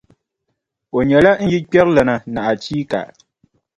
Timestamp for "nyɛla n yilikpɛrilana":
1.09-2.15